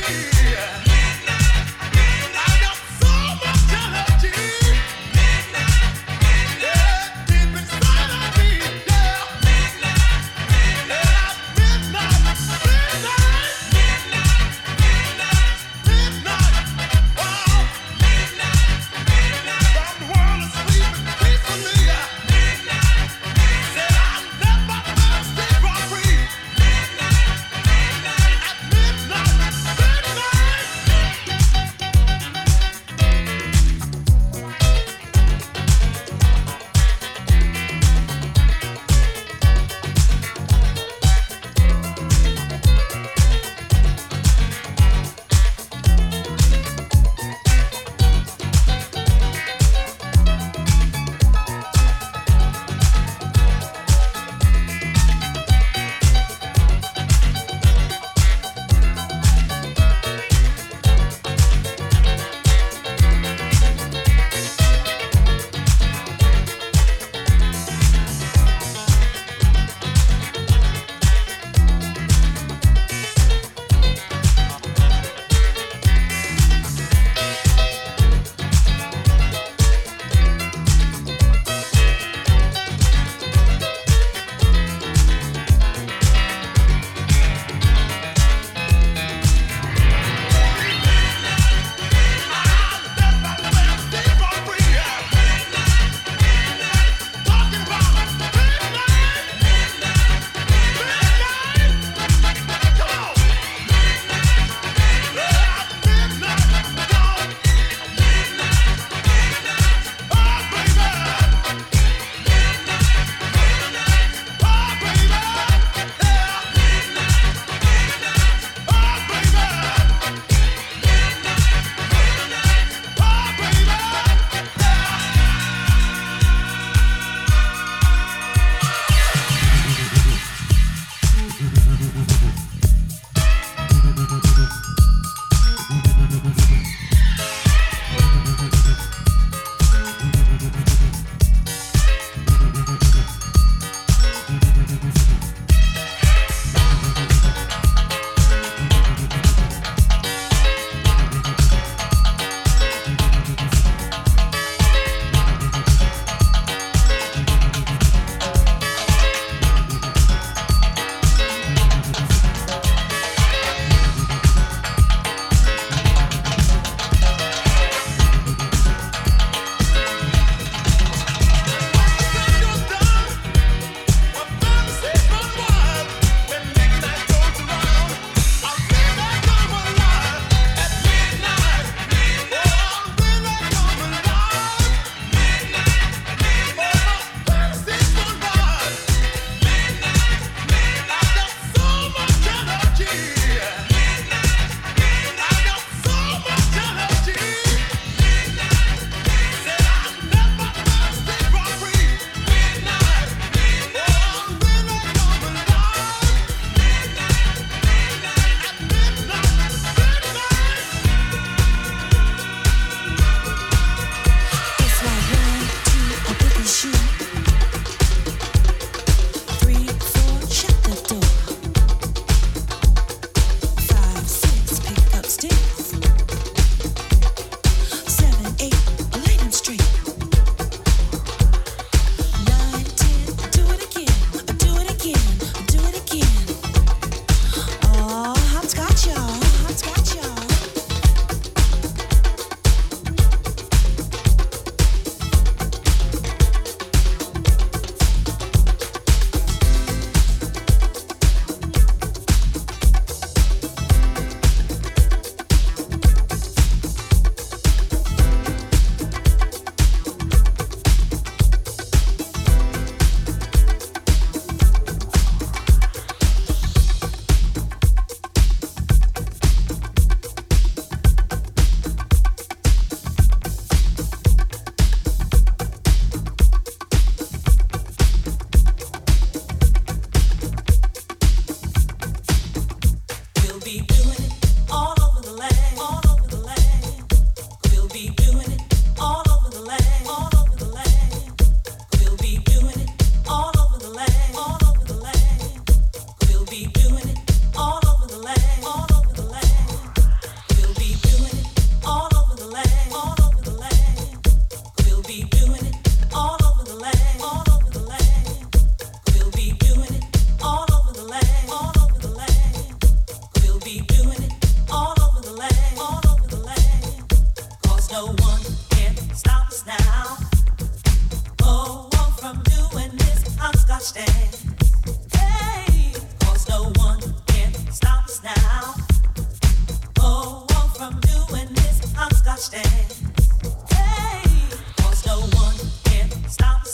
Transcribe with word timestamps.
Yeah. 0.00 0.37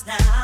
now. 0.06 0.43